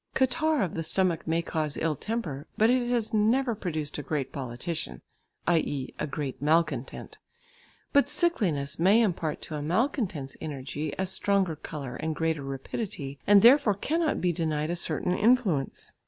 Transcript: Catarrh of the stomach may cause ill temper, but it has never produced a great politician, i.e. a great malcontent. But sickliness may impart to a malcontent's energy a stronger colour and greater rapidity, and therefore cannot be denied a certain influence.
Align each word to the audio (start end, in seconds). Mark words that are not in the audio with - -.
Catarrh 0.15 0.63
of 0.63 0.73
the 0.73 0.81
stomach 0.81 1.27
may 1.27 1.43
cause 1.43 1.77
ill 1.77 1.95
temper, 1.95 2.47
but 2.57 2.71
it 2.71 2.89
has 2.89 3.13
never 3.13 3.53
produced 3.53 3.99
a 3.99 4.01
great 4.01 4.31
politician, 4.31 5.03
i.e. 5.45 5.93
a 5.99 6.07
great 6.07 6.41
malcontent. 6.41 7.19
But 7.93 8.09
sickliness 8.09 8.79
may 8.79 8.99
impart 9.03 9.43
to 9.43 9.55
a 9.57 9.61
malcontent's 9.61 10.35
energy 10.41 10.91
a 10.97 11.05
stronger 11.05 11.55
colour 11.55 11.97
and 11.97 12.15
greater 12.15 12.41
rapidity, 12.41 13.19
and 13.27 13.43
therefore 13.43 13.75
cannot 13.75 14.21
be 14.21 14.33
denied 14.33 14.71
a 14.71 14.75
certain 14.75 15.15
influence. 15.15 15.93